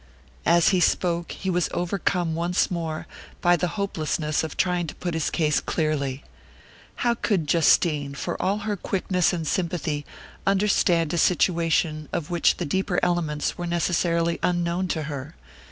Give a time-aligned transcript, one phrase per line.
[0.47, 3.05] As he spoke, he was overcome once more
[3.39, 6.23] by the hopelessness of trying to put his case clearly.
[7.05, 10.03] How could Justine, for all her quickness and sympathy,
[10.47, 15.35] understand a situation of which the deeper elements were necessarily unknown to her?